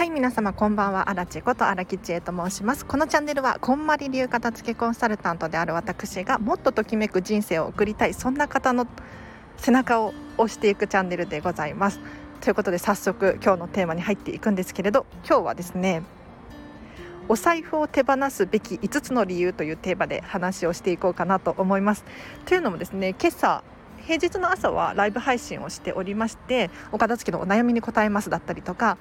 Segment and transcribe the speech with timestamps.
[0.00, 1.10] はい皆様こんばんは。
[1.10, 2.86] 荒地こと荒木千恵と申します。
[2.86, 8.86] このチャンネルはこんまり流片付けコンサルタントである私がもっとときめく人生を送りたいそんな方の
[9.58, 12.00] 背中を押していくチャンネルでございます。
[12.40, 16.02] ということで早速今日のテーマに入っていくんですけれど今日はですね
[17.28, 22.06] お財布を手放すべき5つの理由というテーマで話をしていこうかなと思います。
[22.46, 23.62] というのもですね今朝
[24.06, 28.96] 平日の朝はライブ配信をしておりましてお片付けのお悩みに答えますだったりとか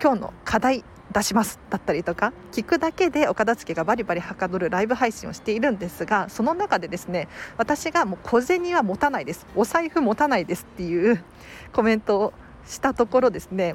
[0.00, 9.46] 今日の課題出しますだったりとか聞くだけでお片付けがバリバリはかどるライブ配信をしているんですがその中でですね私がもう小銭は持たないです。
[9.56, 11.24] お財布持たないですっていう
[11.72, 12.32] コメントを
[12.66, 13.74] したところですね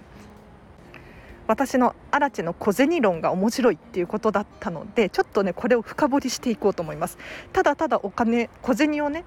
[1.47, 7.17] 私の荒地の小銭論が面白いっていうことだったのでちょっとねこれを深掘りしていこうと思います。
[7.51, 9.25] ただただお金小銭をね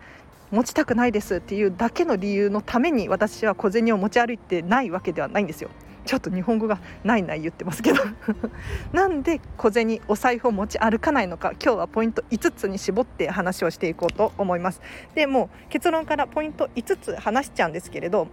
[0.51, 5.71] 持ちたくないですっていうだけの理由のために私は小銭を持ち歩いてないわけではないんですよ。
[6.07, 7.99] ちょっと日本語がないない言ってますけど。
[8.93, 14.81] なんで小銭お財布を持ち歩かないのか今日はポイント5つに絞って話をしていこうと思います。
[15.15, 18.29] でも結論からポイント5つ話しちゃうんですけれど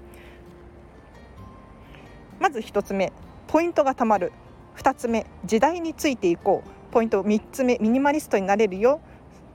[2.40, 3.12] まず1つ目
[3.48, 4.32] ポイントがたまる。
[4.78, 6.70] 2つ目時代についていこう。
[6.92, 9.02] ポイント3つ目ミニマリストになれるよ。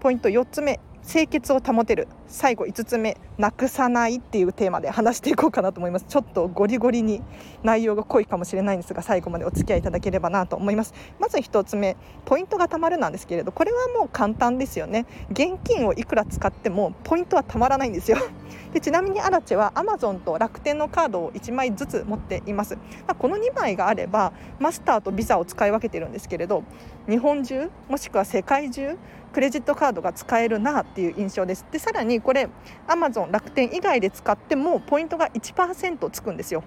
[0.01, 2.09] ポイント4つ目清潔を保てる。
[2.29, 6.05] 最後5つ目なくさないっていうテーマで話していこうかなと思います。
[6.09, 7.23] ちょっとゴリゴリに
[7.63, 10.93] 内容が濃いかもしれないんですが最後までお付き合いいただければなと思います。
[11.19, 15.07] まず1つ目ポイントがたまるなんですけれどこれはもう簡単ですよね。
[15.31, 18.19] 現金をいくら使ってもポイントはたまらないんですよ。
[18.75, 26.63] でちなみにアラチェはアマゾンと楽天のカードを1枚ずつ持っています、まあ、この2枚があればマスターとビザを使い分けてるんですけれど
[27.09, 28.99] 日本中もしくは世界中
[29.33, 31.65] クレジットカードが使えるなっていう印象です。
[31.71, 32.49] でさらにこれ
[32.87, 36.63] アマゾン楽天以外で使ってもポイントが1%つくんですよ。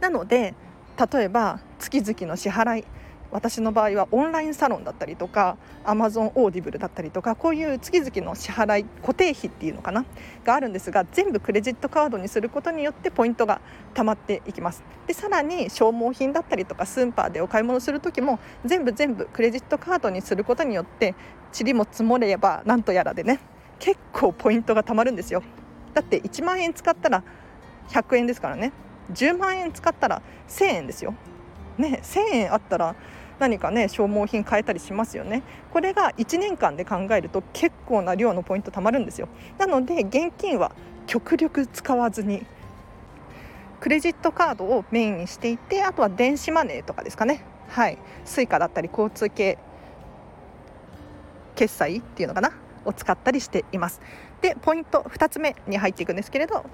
[0.00, 0.54] なので
[1.12, 2.84] 例えば月々の支払い
[3.30, 10.04] 私の場合はオンラインサロンだったりとかアマゾンオーディブルだったりとかこういう月々の支払い固定費っていうのかな
[10.44, 13.60] があるんですが全部クレジットカードにすることによってポイントが
[13.94, 14.84] 貯まっていきます。
[15.06, 21.14] でさらに消耗品だったりとかスーパーでお買い物する時も全部全部クレジットカードにすることによって
[21.58, 23.40] 塵も積もればなんとやらでね
[23.78, 25.42] 結構ポイントが貯まるんですよ。
[25.94, 27.22] だって1万円使ったら
[27.88, 28.72] 100円ですからね。
[29.12, 31.14] 10万円使ったら1000円ですよ。
[31.78, 32.94] ね1000円あったら
[33.38, 35.42] 何かね消耗品買えたりしますよね。
[35.72, 39.28] これが1年間で考えると結構な量のポイント貯まるんですよ。
[39.58, 40.72] なので現金は
[41.06, 42.44] 極力使わずに
[43.80, 47.44] クレジットカードをメインにしていてあとは電子マネーとかですかね。
[47.68, 47.98] はい。
[48.24, 49.58] Suica だったり交通系
[51.54, 52.52] 決済っていうのかな。
[52.86, 54.00] を使ったりしています。
[54.40, 56.64] でポイント2つ目に入っていくんですけれど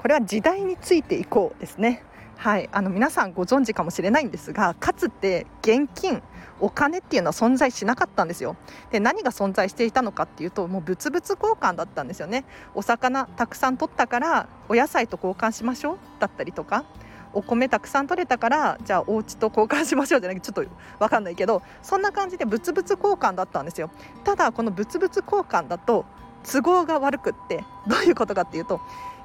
[0.00, 2.02] これは時代についていこうですね。
[2.36, 6.22] はい、あの皆さんご存知かもしれないんですがかつて現金
[6.60, 8.56] お金っていうのは存在しなかったんですよ。
[8.90, 12.44] で何が存在していたのかっていうともう物々交換だったんですよね。
[12.74, 16.84] お魚たくさん取ったからお野菜と交換しましょうだったりとか。
[17.32, 23.90] お米たくさん取れたからじゃあお家と交換しましょうじゃなくてちょっと分かんないけどそんな感じで物々交換だったんですよ。
[24.24, 26.04] ただこの物々交換だと
[26.44, 28.80] 都合が悪くってどういうことかっていうと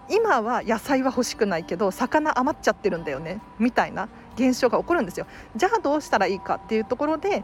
[0.09, 5.25] 今は野菜は欲しくないけど魚余っちゃってるんだよねみたいな現象が起こるんですよ。
[5.55, 7.43] じゃあどうしたらいいかっていうところで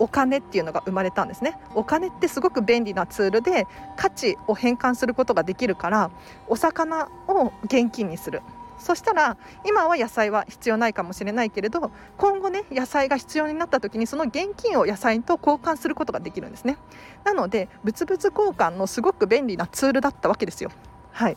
[0.00, 1.58] お金っていうのが生まれたんですね。
[1.74, 6.10] お金ってすごく便利なツールで価値を変換することができるから
[6.46, 8.42] お魚を現金にする。
[8.78, 16.78] そしたら今は野菜は必要ないかもしれないけれど今後ね野菜が必要になった時にその現金を野菜と交換することができるんですね。
[17.24, 20.70] なので物々交換のすごく便利なツールだったわけですよ。
[21.12, 21.36] はい。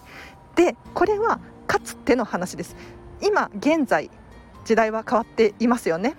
[0.56, 2.75] でこれはかつての話です。
[3.22, 4.09] 今現在
[4.66, 6.16] 時代は変わっていますよね。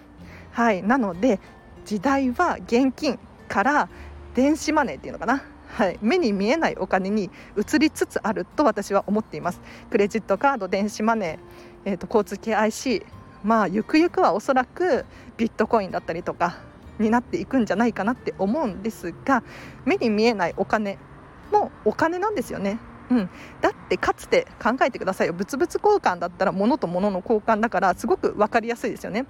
[0.51, 0.83] はい。
[0.83, 1.41] なので
[1.85, 3.19] 時代は現金
[3.49, 3.89] から
[4.35, 5.43] 電子マネーっていうのかな。
[5.73, 9.61] はい、目に見えないお金に移りつつあると私は思っています。
[9.91, 13.07] クレジットカード電子マネー、えーと、交通系 IC
[13.43, 15.07] まあゆくゆくはおそらく
[15.39, 16.59] ビットコインだったりとか
[16.99, 19.43] になっていくんじゃないかなって思うんですが
[19.87, 20.99] 目に見えないお金
[21.51, 22.79] もお金なんですよね。
[23.11, 23.31] うん、
[23.61, 25.33] だってかつて考えてくださいよ。
[25.33, 29.25] 物々交換だったら物と物の交換だからすごく分かりやすいですよね。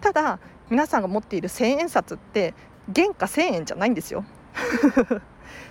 [0.00, 0.40] ただ
[0.70, 2.54] 皆さんが持っている千円札って
[2.94, 4.24] 原価1000円じゃないんですよ。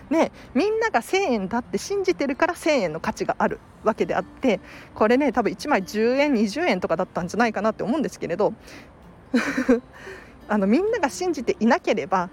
[0.10, 4.60] ね、みんなが1000円だって信じてるから1000円の価値があるわけであって
[4.96, 8.54] これね多分1枚10円20円とかだったんじゃないかなって思うんですけれど
[10.48, 12.30] あのみんなが信じていなければ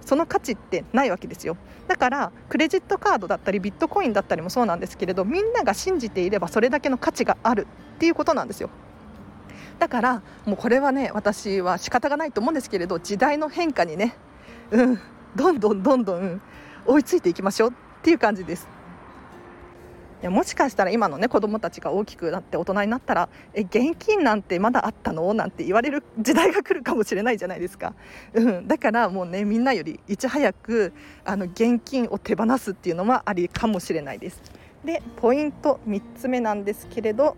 [0.00, 1.56] その価値ってないわけですよ。
[1.88, 8.70] だからクレジットカードだったりビットコインだったりもそうなんですけれどみんなが信じていればそれだけの価値があるっていうことなんですよ。
[9.78, 14.16] だからもうこれはね私は仕方がないと思うんですけれど時代の変化にね
[14.70, 15.00] うん
[15.34, 16.40] どんどんどんどん
[16.86, 17.72] 追いついていきましょうっ
[18.02, 18.74] ていう感じです。
[20.24, 27.94] やもしかしたら今のね子供たちが大きくなって大人になったらえ現金なんてまだあったのなんて言われる時代が来るかもしれないじゃないですか、
[28.32, 30.94] うん、だからもうねみんなよりいち早く
[31.24, 34.40] あの現金を手放すっていうのはありかもしれないです。
[34.84, 37.36] でポイント3つ目なんですけれど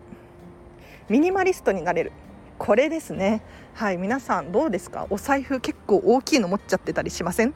[1.08, 2.12] ミニマリストになれる。
[2.58, 3.42] これですね。
[3.74, 5.06] はい皆さんどうですか？
[5.10, 7.52] お財布結構大きいの持っちゃってたりしません？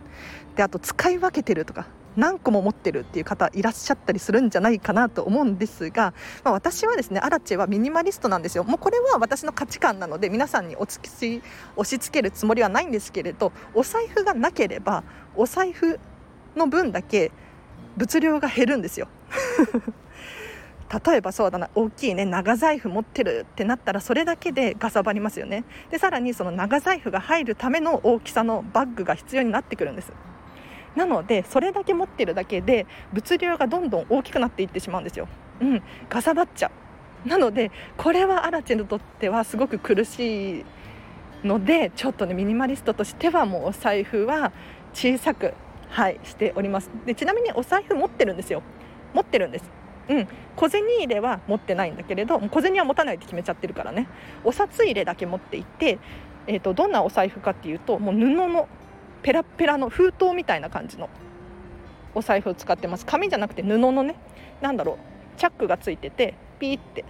[0.57, 1.87] であと使い分けてるとか
[2.17, 6.13] 何個も持ってるっていう方いらっしゃったりするんじゃないかなと思うんですが、
[6.45, 8.65] まあ、私はですねアラチェはミニマリストなんですよ。
[8.65, 11.43] もうこれは私の価値観なので皆さんにおつき押
[11.85, 15.03] し付けるつもりはないんですけれどお財布がなければ
[15.35, 15.99] お財布
[16.55, 17.33] の分だけ
[17.97, 19.09] 物量が減るんですよ。
[20.93, 25.65] 例えばそうだな大きいね長財布持ってるってなったらそれだけでがさばりますよね。
[25.91, 30.13] でさらにその長財布が入るための大きさのバッグが必要になってくるんです。
[30.97, 35.29] なのでそれだけ持ってるだけで物量がどんどん大きくなっていってしまうんですよ。
[35.61, 36.73] うん、かさばっちゃ
[37.25, 37.29] う。
[37.29, 40.65] なのでこれはアラチェにとってはすごく苦しい
[41.45, 44.53] のでちょっとねミニマリストとしてはもうお財布は
[44.93, 45.55] 小さく、
[45.91, 46.91] はい、しております。
[47.07, 48.63] でちなみにお財布持ってるんですよ。
[49.15, 49.80] 持ってるんです。
[50.11, 54.09] うん、小銭入れは持ってないんだけれど小銭は持たないって決めちゃってるからね。
[54.45, 55.99] お札入れだけ持っていて、
[56.49, 58.69] えーとどんなお財布かっていうともう布の
[59.23, 61.09] ペラペラの封筒みたいな感じの
[62.15, 63.07] お財布を使ってます。
[63.07, 64.17] 紙じゃなくて布のね
[64.61, 65.39] なんだろう。
[65.39, 67.05] チャックがついててピーって。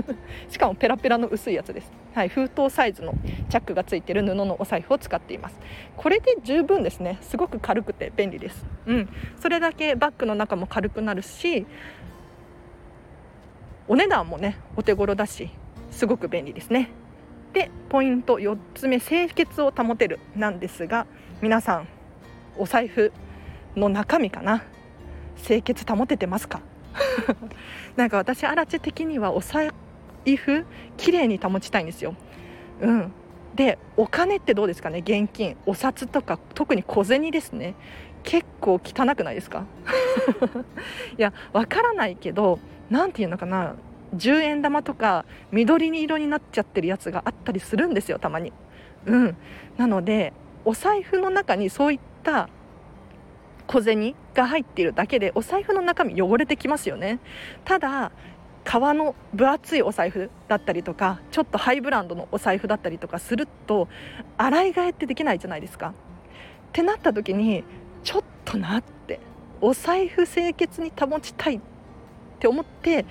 [0.48, 3.12] しかもペラペラの薄いやつです、はい、封筒サイズの
[3.48, 5.60] チャックがついてる布のお財布を使っています。
[5.96, 7.18] これで十分ですね。
[7.20, 8.66] すごく軽くて便利です。
[8.86, 9.08] うん。
[9.38, 11.66] それだけバッグの中も軽くなるし
[13.88, 15.50] お値段もねお手頃だし
[15.90, 16.90] すごく便利ですね。
[17.52, 21.06] でポイント4つ目清潔を保てるなんですが
[21.40, 21.88] 皆さん
[22.58, 23.12] お財布
[23.76, 24.64] の中身かな？
[25.42, 26.60] 清潔保ててますか？
[27.96, 29.70] なんか私アラチェ的にはお財
[30.36, 30.64] 布
[30.96, 32.14] きれいに保ちたいんですよ。
[32.80, 33.12] うん、
[33.54, 34.98] でお金ってどうですかね？
[34.98, 37.74] 現金お札とか特に小銭ですね。
[38.22, 39.64] 結構汚くないですか？
[41.16, 42.58] いやわからないけど
[42.90, 43.74] 何て言うのかな
[44.14, 48.52] 10円玉とか緑色になっちゃってるやつがあったりするんですよたまに。
[49.06, 49.36] うん、
[49.76, 50.32] なので
[50.64, 52.48] お財布の中にそういった
[53.66, 57.20] 小銭が入っているだけでお財布の中身汚れてきますよね
[57.64, 58.10] ただ
[58.64, 63.88] 革の分厚いお財布だったりとかちょっとハイブランドのお財布だったりとかすると
[64.36, 65.88] 洗い替えってできないじゃないですか。
[65.88, 65.92] っ
[66.72, 67.62] てなった時に
[68.02, 69.20] ちょっとなって
[69.60, 71.60] お財布清潔に保ちたいっ
[72.46, 73.04] て思って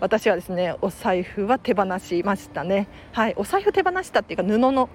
[0.00, 2.88] 私はですねお財布は手放しましたね。
[3.12, 4.90] はいお財布手放したっていうか布の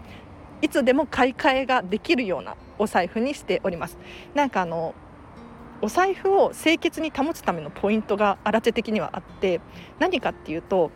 [0.62, 3.98] いつでも買い替えができるようなお財布にしております。
[4.36, 4.94] なんかあの
[5.82, 9.62] お財布を清潔に保つためのポイントが荒地的にはあって
[10.00, 10.92] 何かっていうと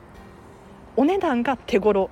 [0.96, 2.10] お値段が手頃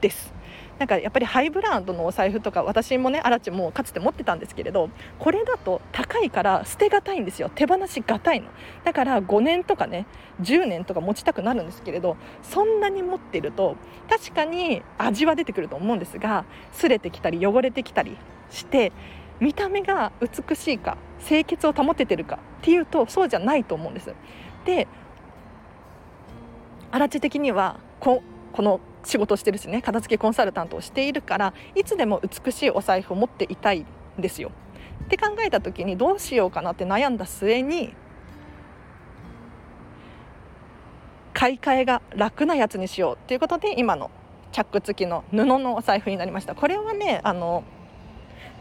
[0.00, 0.32] です。
[0.80, 4.88] なんかやっぱりハイブランドのお財布とか私もねアラチもかつて持ってたんですけれど
[5.18, 7.50] これだと高いから捨てがたいんですよ。
[7.54, 8.48] 手放しがたいの。
[8.82, 10.06] だから5年とかね
[10.40, 13.76] 10年とか持ちたくなるんですけれどそんなに持ってると
[14.08, 18.16] 確かに味は出てくると思うんですが擦れてきたり汚れてきたり
[18.48, 18.90] して
[19.38, 20.96] 見た目が美しいか
[21.26, 24.14] 清潔を保ててるかっていうとそうじゃないと思うんです。
[24.64, 24.88] で
[26.90, 28.22] アラチ的にはこ
[28.52, 33.86] この仕事してるしね片付けコンサルタントをしているからいつでも美しいお財布を持っていたいん
[34.20, 34.50] ですよ。
[35.04, 37.94] って考えた時にどうしようかなって悩んだ末に
[41.32, 44.10] 買い替えが楽なやつにしようっていうことで今の
[44.52, 47.64] チャック付きの布のお財布になりましたこれはねあの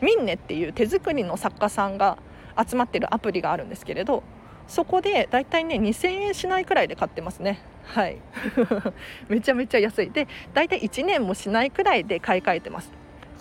[0.01, 2.17] ミンネっていう手作りの作家さんが
[2.58, 4.24] 集まってるアプリがあるんですけれど
[4.70, 7.60] そこでだいたいね2000円しないくらいで買ってますね。
[7.84, 8.18] はい。
[9.28, 10.12] めちゃめちゃ安い。
[10.12, 12.92] でだいたい1年もしないくらいで買い替えてます。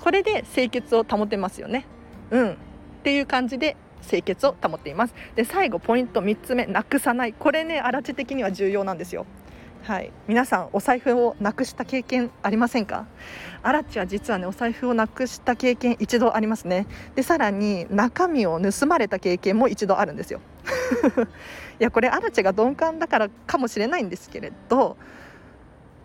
[0.03, 1.85] これで清潔を保てますよね。
[2.31, 2.53] うん。
[2.53, 2.55] っ
[3.05, 3.77] ていう感じで
[4.09, 5.15] 清潔を保っています。
[5.37, 7.35] で最後ポイント3つ目なくさない。
[7.35, 9.27] これね荒地的には重要なんですよ。
[9.85, 13.07] はい、皆さんお財布をなくした経験ありませんか？
[13.63, 16.87] アラチは実はねお財布をなくした経験一度ありますね。
[17.15, 20.41] でさらに中身を盗まれた経験も一度あるんですよ。
[21.81, 24.97] いやこれアラチェが鈍感だからかもしれないんですけれど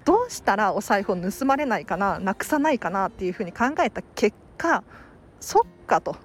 [0.06, 4.84] どうしたらお財布を盗まれないかななくさないかなっていうふうに考えた結果
[5.40, 6.16] そっかと。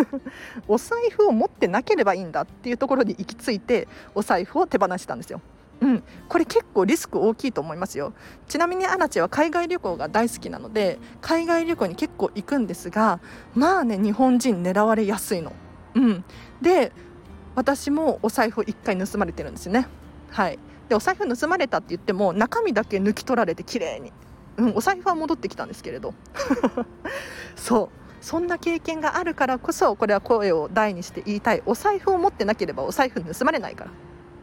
[0.68, 5.40] お財布を持ってなければいいんだっていうところに行き着いてお財布を手放したんですよ。
[5.80, 8.12] うん、これ結構リスク大きいと思いますよ。
[8.48, 13.20] ちなみにアラチェは海外旅行が大好きなので海外旅行に結構行くんですが
[13.54, 15.52] まあね日本人狙われやすいの、
[15.94, 16.24] うん、
[16.60, 16.92] で
[17.54, 19.86] 私もお財布1回盗まれてるんですよね。
[20.30, 20.58] はい。
[20.88, 24.12] でお財布盗まれたって言っても中身だけ抜き取られて綺麗に。
[24.56, 26.14] うん、お財布は戻ってきたんですけれど。
[27.56, 27.88] そう。
[28.20, 31.62] そんな経験があるからこそこれは声を大にして言いたい。
[31.66, 33.86] お財布を持ってなければお財布盗まれないか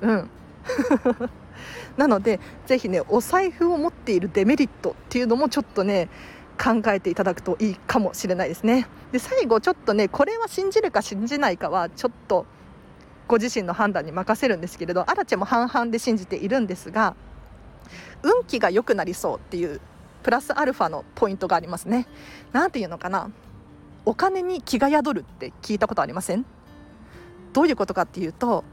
[0.01, 0.09] ら。
[0.09, 0.29] うん。
[1.97, 6.09] なのでぜひねお財布を持っているデメリットっていうのもちょっとね
[6.57, 8.87] 考えていただくといいかもしれないですね。
[9.11, 12.45] で最後ちょっとねこれは信じるか信じないかはちょっと
[13.27, 17.15] ご自身の判断に任せるんですけれどアラチェも半々で信じているんですが
[18.23, 19.79] 運気が良くなりそうっていう
[20.23, 22.07] プラスアルファのポイントがありますね。
[22.51, 23.29] なんていうのかな。
[24.05, 26.45] お金に気が宿るって聞いたことありません？
[27.53, 28.63] どういうことかっていうと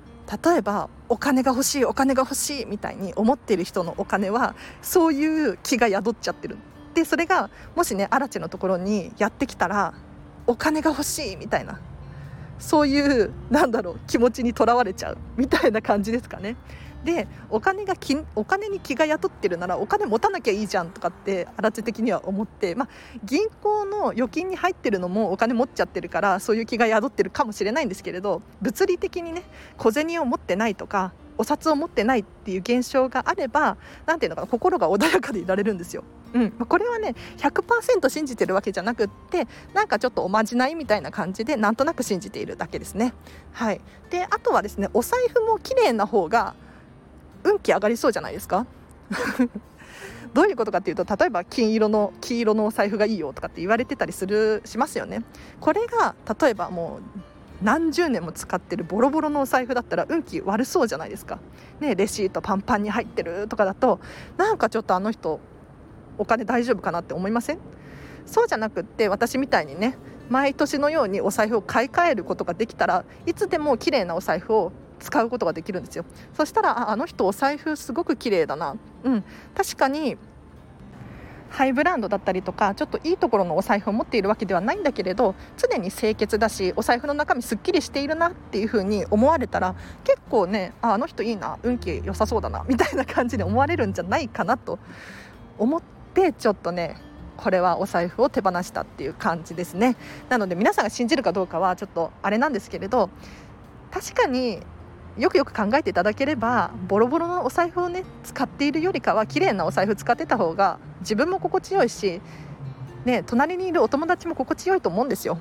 [0.44, 6.56] 例えばお金が欲しいお金が欲しいみたいに思っている人のお金はそういう気が宿っちゃってる。
[6.94, 9.94] でそれがもしねアラチェのところにやってきたら
[10.46, 11.80] お金が欲しいみたいな。
[12.58, 16.56] そういうなんだろう気持ちにとらわれちゃうみたいな感じですかね。
[17.04, 22.88] でお金がきお金に気が雇ってるならお金持たなきゃいいじゃんとかって荒地的には思って、まあ、
[23.22, 29.42] 銀行の預金に入ってるのもお金持っちゃってるからそういう気が宿ってるかもしれないんですけれど物理的にね
[29.76, 36.04] 小銭を持ってないとかお札を持ってないっていう現象があれば何ていうのかな心が穏やかでいられるんですよ。
[36.34, 43.14] うん、これはね100%信じてるわけじゃなくってなんかちょっとおまじないみたいな感じでなんとなく信じているだけですね。
[43.52, 46.54] はい、であとはですねお財布も綺麗な方が
[47.44, 48.66] 運気上がりそうじゃないですか？
[50.34, 55.22] どういうことかっていうと例えば金色の黄色のお財布がいいよとかって言われてたりするしますよね。
[55.60, 61.38] これが例えばもう何十年も使ってるボロボロのお財布だったら運気悪そうじゃないですか、
[61.78, 64.00] ね、レシートパンパンに入ってるとかだと
[64.36, 65.38] なんかちょっとあの人
[66.18, 67.58] お金大丈夫かなって思いません？
[68.26, 69.96] そうじゃなくって私みたいにね
[70.30, 76.04] 毎年のようにお財布を買い替えることができたらいつでも綺麗なお財布を使うことができるんですよ。
[76.32, 78.76] そしたらあの人お財布すごく綺麗だな。
[79.02, 79.24] うん。
[79.54, 80.16] 確かに
[81.50, 94.80] ハイブランドだったりとかちょっといいところのお財布を持っているわけではないんだけれど常に清潔だしお財布の中身すっきりしているなっていう風に思われたら結構ねあの人いいな運気良さそうだなみたいな感じで思われるんじゃないかなと
[95.58, 95.93] 思って
[96.32, 96.96] ちょっとね
[97.36, 99.96] これはお財布を手放したっていう感じですね
[100.28, 103.10] なので皆さんが信じるかどうかはちょっとあれなんですけれど
[103.90, 104.60] 確かに
[105.16, 112.20] よくよく考えていただければボロボロのお財布をね使っているよりかは綺麗なお財布使ってた方が自分も心地よいし、
[113.04, 115.38] ね、隣にいるお友達も心地よいと思うんですよ。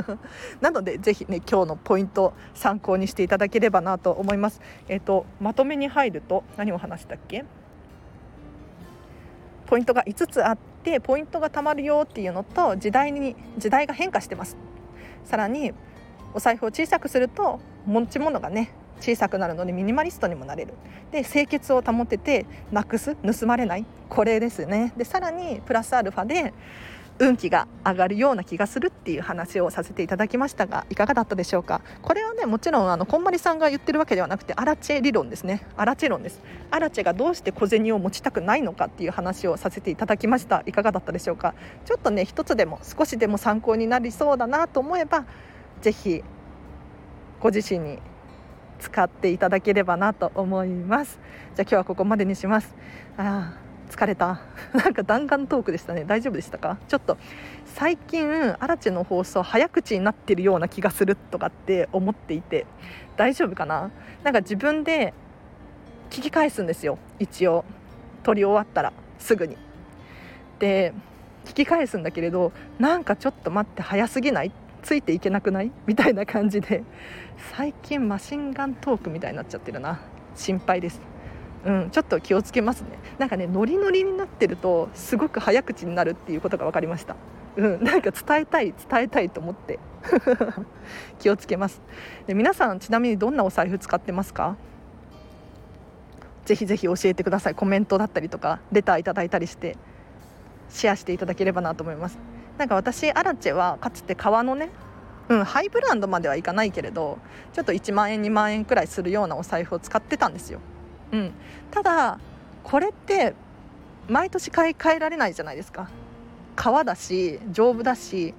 [0.60, 4.60] なのでぜひね今日のポイント参考にしていただければなと思います。
[4.88, 7.44] えっ、ー、とまとめに入ると何を話したっけ？
[9.68, 14.56] ポイントが5つあってポイントが貯まるよっていうのと時代に時代が変化してます。
[15.26, 15.72] さらに
[16.32, 20.72] お財布を小さくすると持ち物がね小さくなるのでミニマリストにもなれる。
[21.12, 23.84] で清潔を保ててなくす盗まれない。
[24.08, 24.94] これですね。
[24.96, 26.54] でさらにプラスアルファで
[27.20, 31.80] 運気が上がるような気がするっていう話をさせていただきましたがいかがだったでしょうか？
[32.02, 35.66] これはねもちろんあのこんまりさんが言ってるわけではなくてアラチェ理論ですね。
[35.76, 36.40] アラチェ論です。
[36.70, 40.62] アラチェがどうして小銭を持ちたくないのかっていう話をさせていただきました。
[40.66, 41.54] いかがだったでしょうか？
[41.86, 45.24] ちょっとね一つでも少しでも参考になりそうだなと思えば
[45.82, 46.22] ぜひ
[47.40, 47.98] ご自身に
[48.78, 51.18] 使っていただければなと思います。
[51.56, 52.74] じゃあ今日はここまでにします。
[53.16, 54.40] あ疲れた。
[54.72, 56.04] なんか弾丸トークでしたね。
[56.04, 56.78] 大丈夫でしたか？
[56.86, 57.18] ちょっと
[57.64, 62.66] 最近アラチェの放送早口になってるような気がするとかって思っていて
[63.16, 63.90] 大丈夫かな？
[64.22, 65.14] なんか自分で
[66.10, 66.98] 聞き返すんですよ。
[67.18, 67.64] 一応。
[68.24, 69.56] 撮り終わったらすぐに。
[70.58, 70.92] で
[71.46, 74.52] 聞き返すんだけれどなんかちょっと待って早すぎない？
[74.82, 75.72] ついていけなくない？
[75.86, 76.82] みたいな感じで。
[77.56, 80.00] 最近マシンガントークみたいになっちゃってるな。
[80.34, 81.00] 心配です。
[81.64, 82.98] うん、ちょっと気をつけますね。
[83.18, 87.16] なんかねノリノリになってるとすごく早口になるっていうことが分かりました。
[87.56, 89.78] うんなんか伝えたい伝えたいと思って。
[91.18, 91.82] 気をつけます。
[92.26, 94.56] で皆さんちなみにどんなお財布使ってますか？
[96.44, 97.54] ぜひぜひ教えてください。
[97.54, 99.76] コメントだったりとかレターいただいたりして
[100.68, 102.18] シェアしていただければなと思います。
[102.56, 104.70] なんか私アラチェはかつて革のね
[105.28, 107.18] うん、ハイブランドまではいかないけれど
[107.52, 110.60] ちょっと1万円2万円くらいするようなお財布を使ってたんですよ、
[111.12, 111.32] うん、
[111.70, 112.18] ただ
[112.62, 113.34] これって
[114.08, 115.88] 毎年買い替えられないじゃないですか。
[116.56, 118.34] 革だし丈夫だし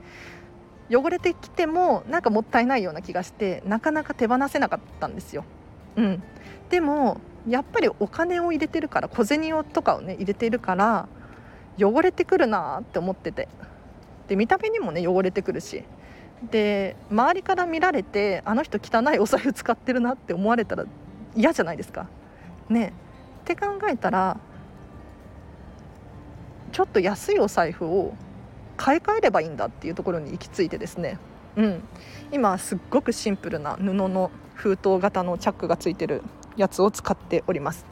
[0.91, 5.45] 汚れてきてもなんかもったいないような気がしてなかなか手放せなかったんですよ、
[5.95, 6.23] うん、
[6.69, 11.07] でもやっぱりお金を入れてるから小銭をとかをね入れてるから
[11.79, 13.47] 汚れてくるなって思ってて。
[14.27, 15.83] で見た目にもね汚れてくるし。
[16.51, 20.85] で周りから見られてあの人汚いお財布使ってるなって思われたら
[21.35, 22.07] 嫌じゃないですか。
[22.69, 22.93] ね
[23.41, 24.37] って考えたら
[26.71, 28.13] ちょっと安いお財布を
[28.77, 31.17] 買い替えればいいんだっていうところに行き着いてですね、
[31.55, 31.83] うん、
[32.31, 36.21] 今すっごくシンプルな布の封筒型のチャックがついてる
[36.55, 37.85] やつを使っております。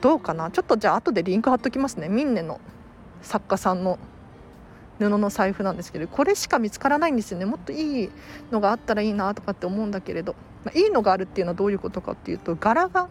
[0.00, 0.50] どうかな？
[0.50, 2.08] ちょっとじゃあ後でリンク貼っときますね。
[2.08, 2.60] ミンネの
[3.22, 3.98] 作家さんの
[4.98, 7.46] 布の財布なんですけどこれしか見つからないんですよね。
[7.46, 8.10] もっといい
[8.50, 10.34] のがあったらいいなとかって思うんだけれど、
[10.64, 13.08] まあ、いいのがあるっていうのはどういうことかっていうと柄が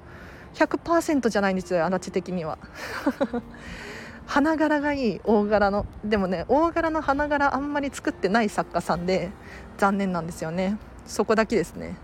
[0.56, 2.58] 100%じゃないんですよ足立的には。
[4.26, 5.86] 花柄がいい大柄の。
[6.04, 9.32] でもね大柄の花柄あんまり作ってない作家さんで
[9.78, 10.78] 残念なんですよね。
[11.06, 11.96] そこだけですね。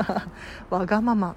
[0.70, 1.34] わがまま。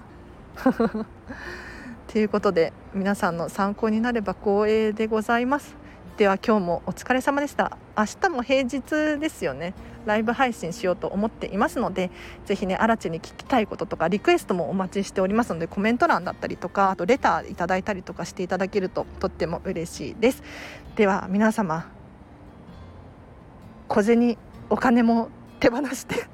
[2.07, 5.78] ということで皆さんの参考になれば光栄でございます。
[6.19, 7.77] では今日もお疲れ様でした。
[7.97, 9.73] 明日も平日ですよね。
[10.05, 12.11] ライブ配信しようと思っていますので
[12.45, 20.43] ぜひね荒地に聞きたいこととかリクエストもお待ちしておりますのでコメント欄だったりとかあとレターいただいたりとかしていただけるととっても嬉しいです。
[20.97, 21.89] では皆様
[23.87, 24.37] 小銭
[24.69, 25.29] お金も
[25.61, 26.27] 手放して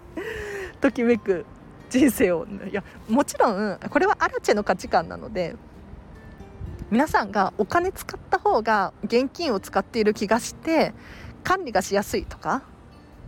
[0.82, 1.46] ときめく
[1.88, 2.46] 人生を。
[2.70, 5.56] いやもちろんこれはアラチェの価値観なので
[6.90, 10.94] 皆さんがお金使った方が現金を使っている気がして
[11.44, 12.62] 管理がしやすいとか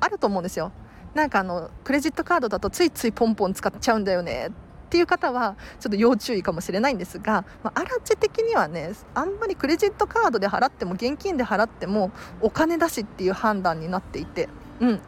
[0.00, 0.72] あると思うんですよ
[1.14, 4.52] なんかあのクレジットカードだとついついポンポン使っちゃうんだよねっ
[4.88, 14.48] ていう方はちょっと要注意かもしれないんですが、まあ、アラチ的にはねあんまりクレジットカードで払っても現金で払ってもお金だしっていう判断になっていて。
[14.80, 15.00] うん、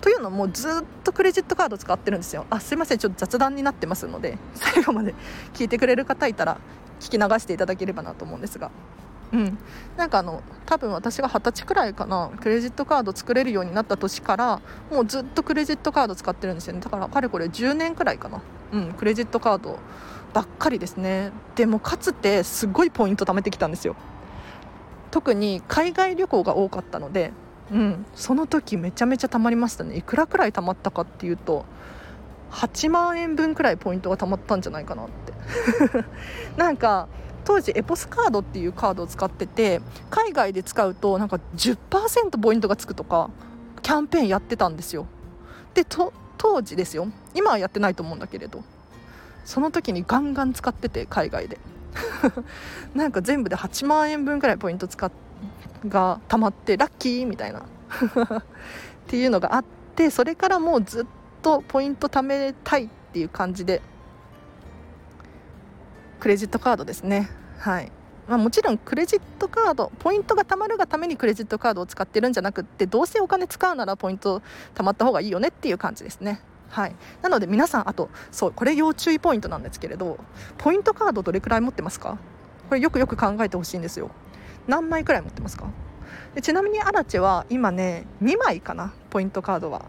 [0.00, 5.16] というのもずっとクレジットカード使ってるんですよあすいませんちょっと雑談になってますので最後まで
[5.52, 6.58] 聞いてくれる方いたら
[7.00, 8.70] 聞き流していただければなと思うんですが。
[9.32, 9.58] うん、
[9.96, 12.30] なんかあの多分私が二十歳くらいかな。
[12.40, 16.80] クレジットカード作れるようになった年からもうずっとクレジットカード使ってるんですよね。
[16.80, 18.40] だからかれこれ10年くらいかな、
[18.72, 19.78] うん、クレジットカード
[20.32, 21.32] ばっかりですね。
[21.56, 23.96] でもかつてすごいポイント貯めてきたんですよ。
[25.10, 27.32] 特に海外旅行が多かったので、
[27.72, 29.96] うん、その時めちゃめちゃ貯まりましたね。
[29.96, 31.64] いくらくらい貯まったかっていうと
[32.50, 35.32] 8万円分くらいポイントが貯まったんじゃないかなって。
[36.56, 37.08] なんか
[37.44, 39.80] 当時エポスカードっていうカードを使ってて
[40.10, 43.30] 海外で使うとなんか10%ポイントがつくとか
[43.82, 45.06] キャンペーンやってたんですよ。
[45.74, 47.08] で当時ですよ。
[47.34, 48.64] 今はやってないと思うんだけれど。
[49.44, 51.58] その時にガンガン使ってて海外で。
[52.94, 55.10] なんか全部で8万円分くらいポイント使
[55.88, 57.60] がたまってラッキーみたいな。
[57.60, 57.64] っ
[59.06, 61.15] ていうのがあってそれからもうずっと
[61.46, 63.80] とポイント貯めたいっていう感じで
[66.18, 67.30] クレジットカードですね。
[67.58, 67.92] はい。
[68.26, 74.42] まあ、もちろんクレジットカードポイントが貯まるがためにクレジットカードを使ってるんじゃなくってどうせお金使うならポイント
[74.74, 76.40] 貯まった方がいいよねっていう感じですね。
[76.68, 80.18] はい、なので皆さんあとそうこれ要注意ポイントなんですけれど
[80.58, 82.18] ポイントカードどれくらい持ってますか？
[82.68, 84.10] これよくよく考えてほしいんですよ。
[84.66, 85.70] 何枚くらい持ってますか？
[86.34, 89.84] でちなみにアラチェは今ね2枚かなポイントカードは。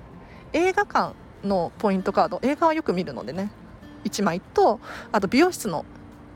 [0.53, 1.13] 映画館
[1.47, 3.51] のポイントカード映画はよく見るのでね。
[4.03, 4.79] 1枚と
[5.11, 5.85] あと美容室の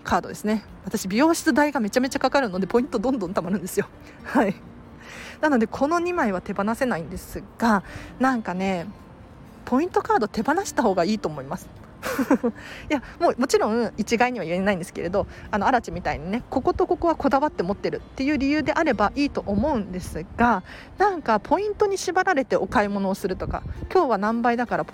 [0.04, 0.64] カードですね。
[0.84, 3.88] 私美容室代がめちゃめちゃかかるのでポイントどんどん貯まるんですよ。
[4.24, 4.56] はい。
[5.42, 7.84] なのでこの2枚は手放せないんですが
[8.20, 8.88] なんかね
[9.66, 11.68] ポイントカード手放した方がいいと思います。
[12.90, 20.64] いやもうもちろん一概には言えないんですけれどあの嵐みたいにねこことここはこだわって持ってるっていう理由であればいいと思うんですが
[20.98, 24.86] なんかポイントに縛られてお買い物をするとか今日は何倍だから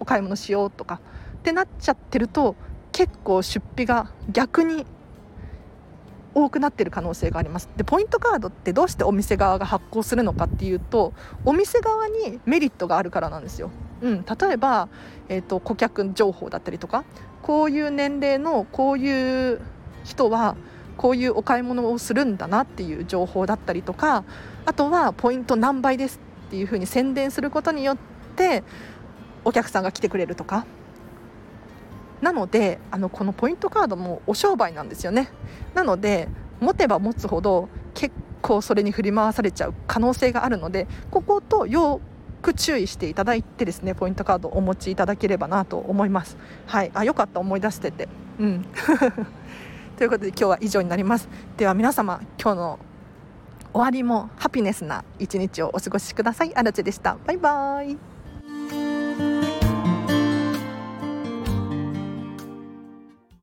[0.00, 1.00] お買い物しようとか
[1.36, 2.56] ってなっちゃってると
[2.90, 4.86] 結構出費が逆に
[6.34, 7.68] 多くなってる可能性があります。
[7.76, 11.12] でポイントカードってどうしてお店側が発行するのかっていうと
[11.44, 13.70] お店側にメリットがあるからなんですよ、
[14.02, 14.88] うん、例えば、
[15.28, 17.04] えーと、顧客情報だったりとか
[17.42, 19.60] こういう年齢のこういう
[20.04, 20.56] 人は
[20.96, 24.24] こういうお買い物をするんだなっていう情報だったりとか
[24.66, 27.98] あとはポイント何倍ですっていうふうに宣伝することによっ
[28.36, 28.62] て
[29.44, 30.66] お客さんが来てくれるとか。
[32.20, 35.28] なのであのこのポイントカードもお商売なんですよね。
[35.74, 36.28] なので
[36.60, 42.00] 持てば持つほど結構それに振り回されちゃう可能性があるのでこことよ
[42.42, 46.36] く注意していただいてですねポイントカードをお持ちいただければなと思います。
[46.66, 46.90] はい。
[46.92, 48.08] あよかった思い出してて。
[48.38, 48.66] うん。
[49.96, 51.28] ということで今日は以上になります。
[51.56, 52.78] では皆様今日の
[53.72, 56.54] 終わりもハピネスな一日をお過ごしください。
[56.54, 57.16] アルチェでした。
[57.26, 58.11] バイバーイ。